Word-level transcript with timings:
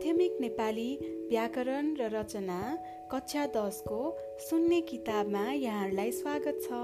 माध्यमिक 0.00 0.36
नेपाली 0.40 0.96
व्याकरण 1.28 1.88
र 1.96 2.04
रचना 2.12 2.58
कक्षा 3.10 3.46
दसको 3.46 3.98
सुन्ने 4.40 4.80
किताबमा 4.80 5.42
यहाँहरूलाई 5.52 6.12
स्वागत 6.12 6.56
छ। 6.64 6.78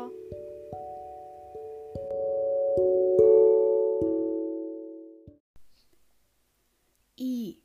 ई 7.19 7.57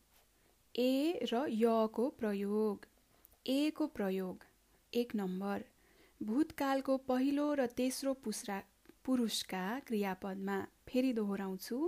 ए 0.79 1.19
र 1.33 1.43
यको 1.63 2.07
प्रयोग। 2.09 2.87
ए 3.47 3.69
को 3.69 3.87
प्रयोग 3.87 4.47
एक 4.93 5.15
नम्बर। 5.15 5.67
भूतकालको 6.23 6.97
पहिलो 7.11 7.49
र 7.53 7.65
तेस्रो 7.65 8.13
पुस्रा 8.13 8.63
पुरुषका 9.05 9.67
क्रियापदमा 9.87 10.57
फेरि 10.87 11.13
दोहोऱ्याउँछु। 11.13 11.83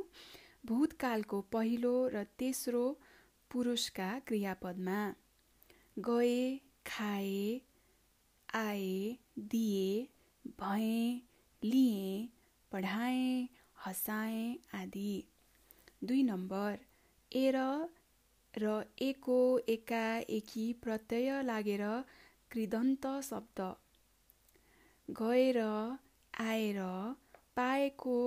भूतकालको 0.66 1.42
पहिलो 1.42 1.96
र 2.08 2.28
तेस्रो 2.40 2.86
पुरुषका 3.54 4.08
क्रियापदमा 4.28 5.00
गए 5.98 6.38
खाए 6.88 7.62
आए 8.56 9.18
दिए 9.52 10.08
भए 10.60 10.96
लिए 11.64 12.30
पढाएँ 12.72 13.48
हँसाएँ 13.86 14.58
आदि। 14.76 15.14
दुई 16.04 16.24
नम्बर 16.24 16.80
एर 17.32 17.58
र 18.54 18.74
एको 19.02 19.38
एका 19.70 20.06
एकी 20.40 20.66
प्रत्यय 20.84 21.42
लागेर 21.44 21.86
कृदन्त 22.52 23.08
शब्द। 23.30 23.62
गएर 25.10 25.60
आएर 26.40 26.82
पाएको 27.56 28.18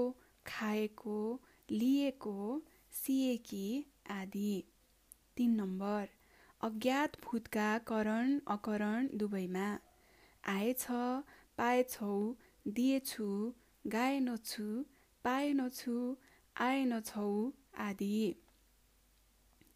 खाएको 0.46 1.18
लिएको 1.70 2.38
सिएकी 2.92 3.68
आदि। 4.10 4.54
तिन 5.36 5.50
नम्बर। 5.50 6.08
अज्ञात 6.60 7.16
भूतका 7.24 7.78
करण 7.78 8.38
अकरण 8.48 9.08
दुवैमा 9.14 9.78
आएछ 10.44 10.86
पाएछौ 11.58 12.34
दिएछु 12.68 13.26
गाएनछु 13.86 14.68
पाएनछु 15.24 16.16
आएनछौ 16.56 17.52
आदि। 17.78 18.34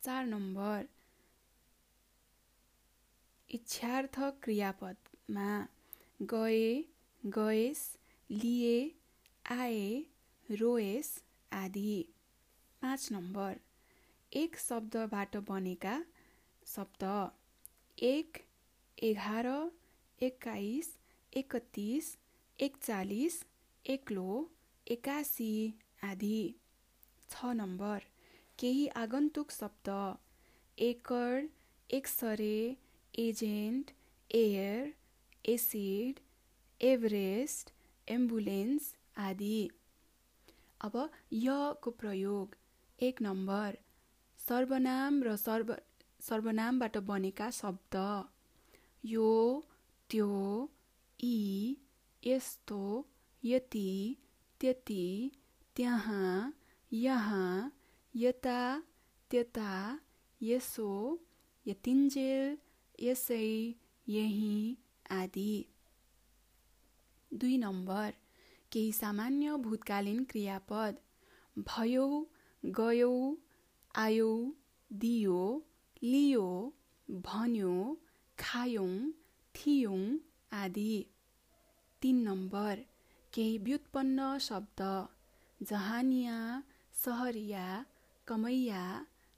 चार 0.02 0.26
नम्बर। 0.26 0.88
इच्छार्थ 3.50 4.18
क्रियापदमा। 4.42 5.50
गए 6.22 6.84
गएस 7.26 7.96
लिए 8.30 8.76
आए 9.50 10.04
रोएस 10.50 11.24
आदि। 11.52 12.04
पाँच 12.82 13.08
नम्बर। 13.12 13.60
एक 14.32 14.56
शब्दबाट 14.58 15.36
बनेका 15.46 15.92
शब्द। 16.66 17.04
एक 17.98 18.38
एघार 18.98 19.46
एक्काइस 20.20 20.90
एकतिस 21.32 22.10
एकचालिस 22.58 23.40
एक्लो 23.84 24.26
एकासी 24.86 25.50
आदि। 26.04 26.38
छ 27.30 27.50
नम्बर 27.54 28.06
केही 28.58 28.86
आगन्तुक 29.02 29.50
शब्द। 29.50 29.90
एकड 30.78 31.50
x-ray 31.90 32.54
agent 33.18 33.90
air 34.30 34.94
acid 35.44 36.20
Everest 36.80 37.72
ambulance 38.08 38.94
आदि। 39.18 39.60
अब 40.80 41.02
यको 41.42 41.98
प्रयोग। 42.00 42.58
एक 42.98 43.22
नम्बर 43.22 43.78
सर्वनाम 44.50 45.22
र 45.22 45.32
सर्व 45.36 45.68
सर्वनामबाट 46.20 46.96
बनेका 47.08 47.50
शब्द। 47.50 47.96
यो 49.04 49.28
त्यो 50.10 50.30
यी 51.20 51.76
यस्तो 52.22 52.78
यति 53.42 53.90
त्यति 54.60 55.04
त्यहाँ 55.76 56.54
यहाँ 56.92 57.50
यता 58.14 58.60
त्यता 59.30 59.74
यसो 60.40 60.88
यतिन्जेल 61.66 62.56
यसै 63.02 63.46
यही 64.06 64.56
आदि। 65.10 65.52
दुई 67.30 67.56
नम्बर 67.58 68.10
केही 68.72 68.90
सामान्य 68.92 69.56
भूतकालीन 69.66 70.24
क्रियापद। 70.24 70.98
भयो 71.56 72.08
गयो 72.64 73.12
आयो 73.94 74.30
दियो 74.90 75.38
लियो 76.02 76.46
भन्यो 77.08 77.72
खायौँ 78.38 78.92
थियौँ 79.54 80.02
आदि। 80.52 80.92
तिन 82.02 82.20
नम्बर 82.28 82.84
केही 83.32 83.56
व्युत्पन्न 83.66 84.26
शब्द 84.46 84.82
जहानिया 85.60 86.36
सहरिया 86.94 87.64
कमैया 88.26 88.84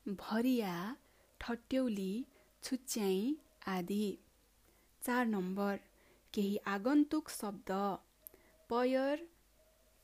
भरिया 0.07 0.75
ठट्यौली 1.41 2.13
छुच्याई 2.63 3.25
आदि। 3.77 4.07
चार 5.03 5.27
नम्बर 5.27 5.81
केही 6.35 6.57
आगन्तुक 6.75 7.31
शब्द 7.31 7.73
पयर 8.71 9.27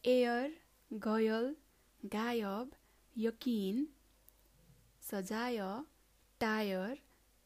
एयर 0.05 0.57
गयल 0.91 1.55
गायब 2.01 2.75
यकिन 3.17 3.87
सजाय 5.11 5.59
टायर 6.41 6.99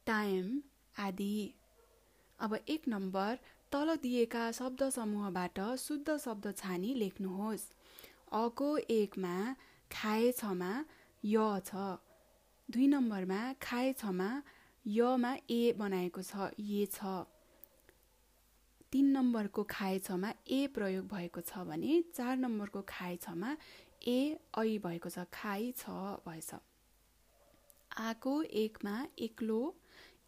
टाइम 0.06 0.60
आदि। 0.96 1.54
अब 2.38 2.54
एक 2.68 2.88
नम्बर 2.88 3.38
तल 3.72 3.94
दिएका 4.02 4.50
शब्द 4.52 4.88
समूहबाट 4.90 5.60
शुद्ध 5.78 6.16
शब्द 6.18 6.52
छानी 6.56 6.94
लेख्नुहोस्। 6.94 7.66
अको 8.32 8.70
एकमा 8.90 9.34
खाएछमा 9.90 10.72
य 11.24 11.60
छ। 11.66 11.74
दुई 12.68 12.86
नम्बरमा 12.88 13.40
खाएछमा 13.62 14.30
यमा 14.86 15.32
ए 15.50 15.60
बनाएको 15.78 16.22
छ 16.22 16.50
ए 16.60 16.86
छ। 16.92 17.14
तिन 18.92 19.06
नम्बरको 19.16 19.62
खाएछमा 19.70 20.32
ए 20.50 20.66
प्रयोग 20.74 21.06
भएको 21.08 21.40
छ 21.42 21.64
भने 21.70 22.02
चार 22.10 22.36
नम्बरको 22.38 22.84
खाएछमा 22.88 23.56
ए 24.08 24.18
ऐ 24.58 24.78
भएको 24.84 25.08
छ 25.08 25.26
खाइ 25.32 25.72
छ 25.78 25.96
भएछ। 26.26 26.50
आको 27.98 28.42
एकमा 28.42 29.06
एक्लो 29.18 29.58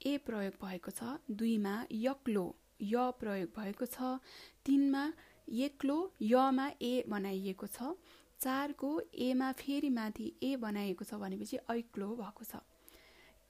ए 0.07 0.17
प्रयोग 0.19 0.67
भएको 0.67 0.91
छ 0.91 1.17
दुईमा 1.31 1.75
यक्लो 1.93 2.45
य 2.83 3.13
प्रयोग 3.21 3.49
भएको 3.59 3.87
छ 3.87 4.19
तिनमा 4.65 5.05
एक्लो 5.49 5.97
यमा 6.23 6.69
ए 6.83 7.05
बनाइएको 7.09 7.67
छ 7.67 7.95
चारको 8.41 8.91
एमा 9.15 9.53
फेरि 9.53 9.89
माथि 9.89 10.33
ए 10.43 10.57
बनाइएको 10.57 11.05
छ 11.05 11.15
भनेपछि 11.15 11.59
ऐक्लो 11.71 12.09
भएको 12.17 12.45
छ। 12.45 12.61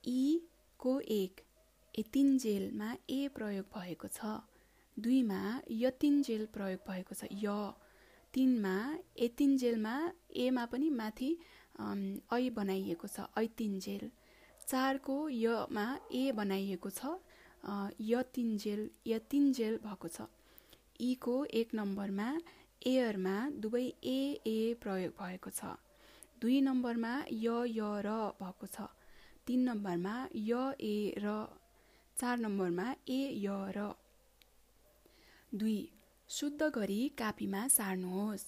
ई 0.09 0.41
को 0.79 1.01
एक 1.01 1.41
एतिन्जेलमा 1.99 2.93
ए 3.11 3.29
प्रयोग 3.29 3.65
भएको 3.79 4.09
छ 4.09 4.37
दुईमा 4.99 5.41
यतिन्जेल 5.71 6.47
प्रयोग 6.47 6.87
भएको 6.91 7.15
छ 7.15 7.25
य 7.33 7.73
तिनमा 8.35 8.77
एतिन्जेलमा 9.17 9.97
एमा 10.37 10.65
पनि 10.67 10.91
माथि 10.91 11.37
ऐ 11.75 12.51
बनाइएको 12.57 13.09
छ 13.09 13.27
ऐतिन्जेल 13.39 14.11
चारको 14.61 15.17
यमा 15.29 15.87
ए 16.13 16.33
बनाइएको 16.33 16.91
छ 16.91 17.17
यतिन्जेल 18.01 18.83
यतिन्जेल 19.07 19.79
भएको 19.85 20.09
छ। 20.09 20.27
ईको 21.01 21.35
एक 21.61 21.75
नम्बरमा 21.75 22.29
एयरमा 22.87 23.37
दुवै 23.63 23.83
ए 23.83 24.19
ए 24.47 24.59
प्रयोग 24.83 25.13
भएको 25.21 25.51
छ। 25.51 25.75
दुई 26.41 26.61
नम्बरमा 26.61 27.13
य 27.33 27.47
य 27.71 27.81
र 28.07 28.15
भएको 28.41 28.67
छ। 28.67 28.89
तिन 29.47 29.69
नम्बरमा 29.69 30.15
य 30.37 30.63
ए 30.83 30.97
र। 31.19 31.37
चार 32.17 32.37
नम्बरमा 32.39 32.87
ए 33.09 33.21
य 33.45 33.49
र। 33.77 33.89
दुई 35.55 35.79
शुद्ध 36.29 36.63
गरी 36.77 37.01
कापीमा 37.19 37.67
सार्नुहोस्। 37.69 38.45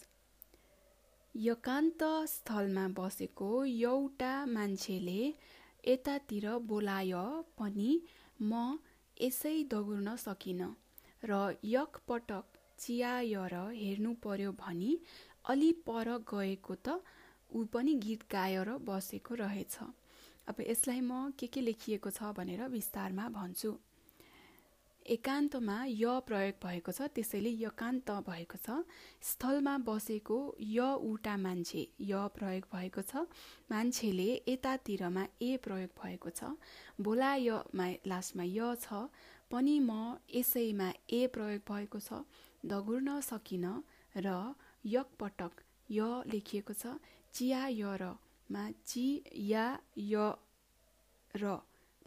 एकान्त 1.37 2.03
स्थलमा 2.29 2.83
बसेको 2.97 3.49
एउटा 3.65 4.29
मान्छेले 4.49 5.21
यतातिर 5.85 6.47
बोलाय 6.69 7.13
पनि 7.59 7.89
म 8.43 8.61
यसै 9.17 9.53
दगुर्न 9.73 10.15
सकिनँ 10.23 10.69
र 11.23 11.41
एकपटक 11.73 12.61
चियाएर 12.79 13.55
हेर्नु 13.75 14.13
पर्यो 14.25 14.53
भनी 14.63 14.91
अलि 15.47 15.71
पर 15.89 16.09
गएको 16.33 16.75
त 16.87 16.97
ऊ 17.51 17.65
पनि 17.75 17.95
गीत 18.07 18.25
गाएर 18.33 18.71
बसेको 18.89 19.35
रहेछ। 19.43 19.77
अब 20.49 20.65
यसलाई 20.69 21.01
म 21.01 21.31
के 21.39 21.47
के 21.49 21.61
लेखिएको 21.61 22.11
छ 22.11 22.33
भनेर 22.39 22.63
विस्तारमा 22.71 23.29
भन्छु। 23.37 23.77
एकान्तमा 25.09 25.77
य 25.87 26.21
प्रयोग 26.27 26.57
भएको 26.63 26.93
छ 26.93 27.07
त्यसैले 27.15 27.51
यकान्त 27.63 28.11
भएको 28.29 28.59
छ। 28.59 28.83
स्थलमा 29.23 29.75
बसेको 29.87 30.39
य 30.61 30.87
उटा 31.11 31.37
मान्छे 31.37 31.83
य 32.03 32.27
प्रयोग 32.37 32.67
भएको 32.73 33.03
छ। 33.03 33.25
मान्छेले 33.71 34.29
यतातिरमा 34.49 35.25
ए 35.43 35.57
प्रयोग 35.65 35.91
भएको 36.01 36.31
छ। 36.31 36.51
बोला 37.01 37.35
यमा 37.43 37.87
लास्टमा 38.07 38.45
य 38.45 38.75
छ। 38.81 39.07
पनि 39.51 39.79
म 39.81 40.19
यसैमा 40.35 40.89
ए 41.11 41.27
प्रयोग 41.35 41.63
भएको 41.71 42.01
छ। 42.01 42.25
दगुर्न 42.65 43.21
सकिन 43.23 43.67
र 44.17 44.35
यकपटक 44.87 45.63
य 45.91 46.01
लेखिएको 46.33 46.75
छ। 46.75 46.99
चिया 47.35 47.67
य 47.69 47.97
रमा 48.03 48.71
चि 48.87 49.07
या 49.47 49.67
य 49.99 50.35
र 51.35 51.59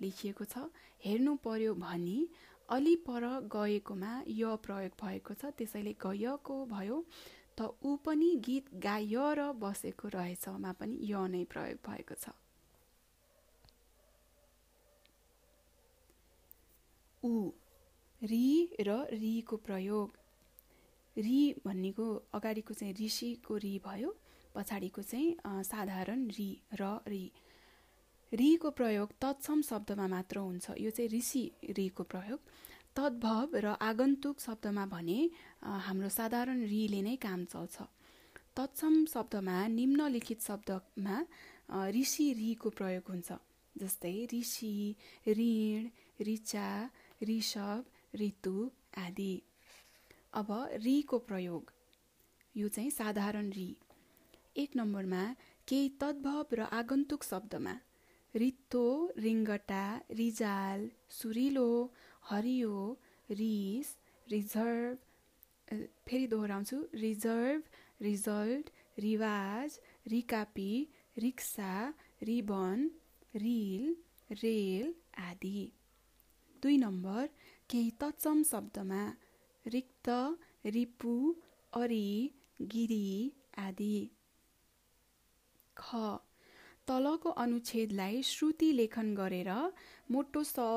लेखिएको 0.01 0.45
छ। 0.45 0.69
हेर्नु 1.03 1.35
पर्यो 1.43 1.73
भनी 1.79 2.17
अलि 2.69 2.95
पर 3.07 3.23
गएकोमा 3.55 4.11
य 4.29 4.55
प्रयोग 4.65 4.93
भएको 5.01 5.33
छ 5.33 5.51
त्यसैले 5.57 5.93
गयको 6.03 6.55
भयो। 6.73 6.97
त 7.57 7.69
ऊ 7.83 7.95
पनि 8.05 8.29
गीत 8.45 8.65
गाएर 8.83 9.39
बसेको 9.61 10.07
रहेछमा 10.15 10.71
पनि 10.79 10.95
य 11.11 11.27
नै 11.33 11.43
प्रयोग 11.53 11.79
भएको 11.87 12.15
छ। 12.15 12.35
ऊ 17.23 17.51
रि 18.21 18.45
र 18.87 18.95
रिको 19.13 19.57
प्रयोग। 19.65 20.17
रि 21.17 21.41
भन्नेको 21.65 22.05
अगाडिको 22.33 22.73
चाहिँ 22.73 22.93
ऋषिको 23.01 23.57
रि 23.65 23.73
भयो 23.85 24.15
पछाडिको 24.55 25.01
चाहिँ 25.01 25.63
साधारण 25.65 26.27
रि 26.37 26.49
र 26.81 26.83
रि। 27.07 27.23
रिको 28.33 28.69
प्रयोग 28.69 29.09
तत्सम 29.21 29.61
शब्दमा 29.61 30.07
मात्र 30.07 30.37
हुन्छ। 30.37 30.65
यो 30.77 30.89
चाहिँ 30.89 31.09
ऋषि 31.09 31.43
रिको 31.77 32.03
प्रयोग। 32.03 32.39
तद्भव 32.95 33.55
र 33.55 33.67
आगन्तुक 33.81 34.39
शब्दमा 34.39 34.85
भने 34.85 35.19
हाम्रो 35.63 36.09
साधारण 36.09 36.59
रिले 36.65 37.01
नै 37.01 37.15
काम 37.15 37.45
चल्छ। 37.45 37.81
तत्सम 38.55 39.05
शब्दमा 39.05 39.67
निम्नलिखित 39.67 40.41
शब्दमा 40.41 41.15
ऋषि 41.89 42.25
रिको 42.33 42.69
प्रयोग 42.69 43.05
हुन्छ। 43.09 43.29
जस्तै 43.75 44.15
ऋषि 44.33 44.73
ऋण 45.27 45.89
ऋचा 46.21 46.89
ऋषभ 47.23 47.85
ऋतु 48.15 48.55
आदि। 48.97 49.33
अब 50.33 50.47
रिको 50.85 51.17
प्रयोग। 51.19 51.71
यो 52.55 52.67
चाहिँ 52.67 52.89
साधारण 52.91 53.49
रि। 53.49 53.69
एक 54.57 54.75
नम्बरमा 54.75 55.23
केही 55.67 55.89
तद्भव 56.01 56.45
र 56.53 56.61
आगन्तुक 56.61 57.23
शब्दमा। 57.23 57.73
रित्तो 58.35 58.85
रिङ्गटा 59.17 59.83
रिजाल 60.11 60.89
सुरिलो 61.09 61.69
हरियो 62.29 62.99
रिस 63.29 63.95
रिजर्भ 64.27 64.97
फेरि 66.07 66.27
दोहोऱ्याउँछु। 66.27 66.77
रिजर्भ 66.95 67.63
रिजल्ट 68.01 68.69
रिवाज 68.99 69.79
रिकापी 70.07 70.71
रिक्सा 71.17 71.73
रिबन 72.23 72.89
रिल 73.35 73.95
रेल 74.43 74.93
आदि। 75.17 75.71
दुई 76.63 76.77
नम्बर 76.77 77.29
केही 77.69 77.91
तत्सम 78.01 78.43
शब्दमा 78.43 79.03
रिक्त 79.65 80.09
रिपु 80.65 81.13
अरि 81.73 82.09
गिरी 82.61 83.33
आदि। 83.57 84.09
ख। 85.77 85.95
तलको 86.89 87.29
अनुच्छेदलाई 87.43 88.21
श्रुति 88.25 88.71
लेखन 88.73 89.13
गरेर 89.15 89.51
मोटो 90.11 90.43
स 90.43 90.67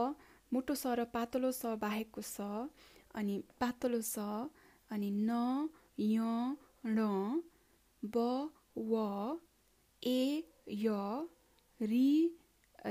मोटो 0.53 0.75
स 0.75 0.95
र 0.99 1.05
पातलो 1.15 1.51
स 1.53 1.75
बाहेकको 1.85 2.23
स 2.27 2.49
अनि 3.15 3.37
पातलो 3.61 4.01
स 4.05 4.27
अनि 4.91 5.11
न 5.11 5.69
य 6.01 6.19
ण 6.87 7.09
ब 8.03 8.17
व 8.91 9.03
ए 10.03 10.21
य 10.69 10.89
रि 11.81 12.09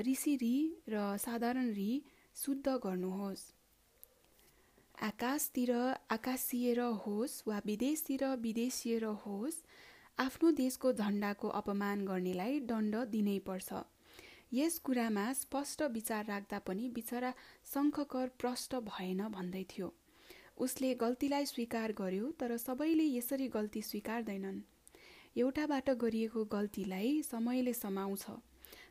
ऋषि 0.08 0.36
रि 0.42 0.56
र 0.90 1.18
साधारण 1.20 1.72
रि 1.74 1.92
शुद्ध 2.36 2.68
गर्नुहोस्। 2.84 3.44
आकाशतिर 5.04 5.72
आकाशिएर 6.12 6.80
होस् 7.04 7.42
वा 7.48 7.58
विदेशतिर 7.66 8.24
विदेशिएर 8.42 9.06
होस् 9.24 9.64
आफ्नो 10.20 10.52
देशको 10.52 10.92
झन्डाको 10.94 11.48
अपमान 11.48 12.06
गर्नेलाई 12.06 12.60
दण्ड 12.60 12.96
दिनै 12.96 13.40
पर्छ। 13.40 13.74
यस 14.54 14.78
कुरामा 14.80 15.34
स्पष्ट 15.34 15.82
विचार 15.82 16.26
राख्दा 16.26 16.60
पनि 16.60 16.90
बिचरा 16.90 17.34
शङ्खकर 17.74 18.28
प्रष्ट 18.40 18.76
भएन 18.76 19.28
भन्दै 19.28 19.64
थियो। 19.64 19.94
उसले 20.58 20.94
गल्तीलाई 20.96 21.46
स्वीकार 21.46 21.92
गर्यो 21.92 22.32
तर 22.32 22.58
सबैले 22.58 23.04
यसरी 23.04 23.48
गल्ती 23.48 23.82
स्वीकार्दैनन्। 23.82 24.62
एउटाबाट 25.38 25.90
गरिएको 25.90 26.46
गल्तीलाई 26.46 27.22
समयले 27.22 27.74
समाउँछ। 27.74 28.26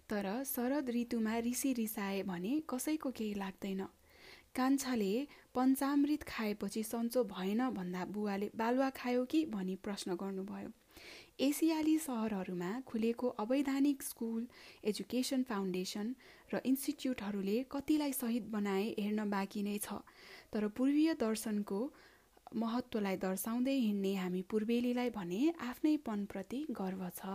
तर 0.08 0.44
शरद 0.44 0.90
ऋतुमा 0.90 1.38
ऋषि 1.38 1.72
रिसाए 1.72 2.22
भने 2.22 2.62
कसैको 2.70 3.10
केही 3.10 3.34
लाग्दैन। 3.34 3.86
कान्छाले 4.56 5.12
पञ्चामृत 5.54 6.22
खाएपछि 6.22 6.82
सन्चो 6.82 7.24
भएन 7.24 7.68
भन्दा 7.70 8.04
बुवाले 8.04 8.50
बालुवा 8.56 8.90
खायो 8.90 9.24
कि 9.24 9.46
भनी 9.46 9.76
प्रश्न 9.76 10.14
गर्नुभयो। 10.14 10.79
एसियाली 11.40 11.96
सहरहरूमा 11.98 12.70
खुलेको 12.86 13.28
अवैधानिक 13.42 14.02
स्कुल 14.02 14.42
एजुकेसन 14.90 15.42
फाउन्डेसन 15.50 16.12
र 16.52 16.60
इन्स्टिच्युटहरूले 16.70 17.56
कतिलाई 17.74 18.12
सहिद 18.16 18.50
बनाए 18.52 18.84
हेर्न 18.98 19.28
बाँकी 19.30 19.62
नै 19.68 19.78
छ 19.78 20.00
तर 20.52 20.68
पूर्वीय 20.80 21.14
दर्शनको 21.22 21.80
महत्त्वलाई 22.56 23.16
दर्शाउँदै 23.22 23.78
हिँड्ने 23.78 24.14
हामी 24.16 24.42
पूर्वेलीलाई 24.50 25.10
भने 25.16 25.40
आफ्नैपनप्रति 25.66 26.60
गर्व 26.78 27.08
छ। 27.10 27.34